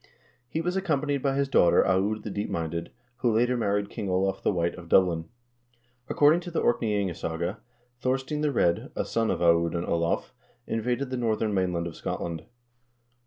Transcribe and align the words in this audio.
He 0.49 0.61
was 0.61 0.75
accompanied 0.75 1.21
by 1.21 1.35
his 1.35 1.47
daughter, 1.47 1.85
Aud 1.85 2.23
the 2.23 2.31
Deepminded, 2.31 2.89
who 3.17 3.31
later 3.35 3.55
married 3.55 3.91
King 3.91 4.09
Olav 4.09 4.41
the 4.41 4.51
White 4.51 4.73
of 4.73 4.89
Dublin. 4.89 5.25
According 6.09 6.39
to 6.39 6.49
the" 6.49 6.59
Orkney 6.59 6.95
ingasaga" 6.99 7.57
Thor 8.01 8.17
stein 8.17 8.41
the 8.41 8.51
Red, 8.51 8.91
a 8.95 9.05
son 9.05 9.29
of 9.29 9.43
Aud 9.43 9.75
and 9.75 9.85
Olav, 9.85 10.33
invaded 10.65 11.11
the 11.11 11.17
northern 11.17 11.53
main 11.53 11.71
land 11.71 11.85
of 11.85 11.95
Scotland. 11.95 12.45